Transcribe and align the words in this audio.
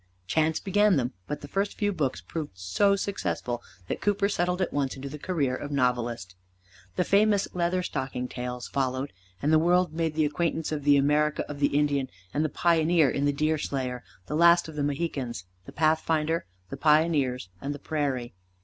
Chance 0.25 0.59
began 0.61 0.95
them, 0.95 1.13
but 1.27 1.41
the 1.41 1.47
first 1.47 1.77
few 1.77 1.93
books 1.93 2.21
proved 2.21 2.57
so 2.57 2.95
successful 2.95 3.61
that 3.87 4.01
Cooper 4.01 4.27
settled 4.29 4.59
at 4.59 4.73
once 4.73 4.95
into 4.95 5.09
the 5.09 5.19
career 5.19 5.55
of 5.55 5.69
novelist. 5.69 6.33
The 6.95 7.03
famous 7.03 7.47
"Leather 7.53 7.83
Stocking 7.83 8.27
Tales" 8.27 8.67
followed, 8.67 9.13
and 9.43 9.53
the 9.53 9.59
world 9.59 9.93
made 9.93 10.15
the 10.15 10.25
acquaintance 10.25 10.71
of 10.71 10.85
the 10.85 10.97
America 10.97 11.45
of 11.47 11.59
the 11.59 11.77
Indian 11.77 12.09
and 12.33 12.43
the 12.43 12.49
pioneer 12.49 13.11
in 13.11 13.25
"The 13.25 13.31
Deerslayer," 13.31 14.03
"The 14.25 14.35
Last 14.35 14.67
of 14.67 14.75
the 14.75 14.81
Mohicans," 14.83 15.45
"The 15.65 15.71
Pathfinder," 15.71 16.47
"The 16.71 16.77
Pioneers," 16.77 17.49
and 17.61 17.71
"The 17.71 17.77
Prairie." 17.77 18.33